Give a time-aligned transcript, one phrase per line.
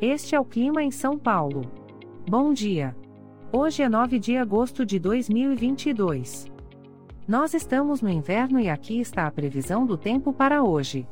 [0.00, 1.62] Este é o clima em São Paulo.
[2.28, 2.94] Bom dia.
[3.50, 6.52] Hoje é 9 de agosto de 2022.
[7.26, 11.08] Nós estamos no inverno e aqui está a previsão do tempo para hoje.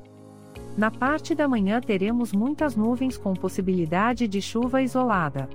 [0.77, 5.48] Na parte da manhã teremos muitas nuvens com possibilidade de chuva isolada.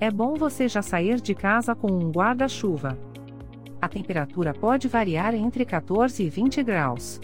[0.00, 2.96] É bom você já sair de casa com um guarda-chuva.
[3.82, 7.20] A temperatura pode variar entre 14 e 20 graus.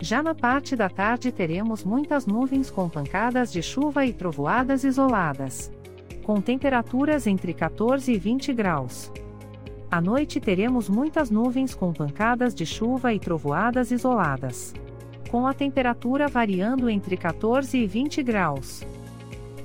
[0.00, 5.72] Já na parte da tarde teremos muitas nuvens com pancadas de chuva e trovoadas isoladas.
[6.22, 9.10] Com temperaturas entre 14 e 20 graus.
[9.90, 14.74] À noite teremos muitas nuvens com pancadas de chuva e trovoadas isoladas.
[15.30, 18.86] Com a temperatura variando entre 14 e 20 graus.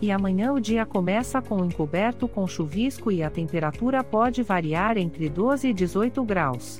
[0.02, 5.28] E amanhã o dia começa com encoberto com chuvisco e a temperatura pode variar entre
[5.28, 6.80] 12 e 18 graus.